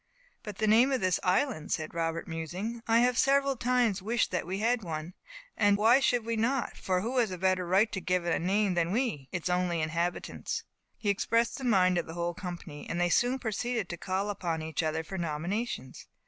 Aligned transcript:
"But 0.41 0.57
the 0.57 0.65
name 0.65 0.91
of 0.91 0.99
this 0.99 1.19
island," 1.21 1.71
said 1.71 1.93
Robert, 1.93 2.27
musing; 2.27 2.81
"I 2.87 3.01
have 3.01 3.19
several 3.19 3.55
times 3.55 4.01
wished 4.01 4.31
that 4.31 4.47
we 4.47 4.57
had 4.57 4.81
one. 4.83 5.13
And 5.55 5.77
why 5.77 5.99
should 5.99 6.25
we 6.25 6.35
not, 6.35 6.75
for 6.75 7.01
who 7.01 7.19
has 7.19 7.29
a 7.29 7.37
better 7.37 7.67
right 7.67 7.91
to 7.91 8.01
give 8.01 8.25
it 8.25 8.33
a 8.33 8.39
name 8.39 8.73
than 8.73 8.91
we, 8.91 9.29
its 9.31 9.47
only 9.47 9.79
inhabitants?" 9.79 10.63
He 10.97 11.11
expressed 11.11 11.59
the 11.59 11.65
mind 11.65 11.99
of 11.99 12.07
the 12.07 12.15
whole 12.15 12.33
company, 12.33 12.89
and 12.89 12.99
they 12.99 13.09
soon 13.09 13.37
proceeded 13.37 13.89
to 13.89 13.97
call 13.97 14.31
upon 14.31 14.63
each 14.63 14.81
other 14.81 15.03
for 15.03 15.19
nominations. 15.19 16.07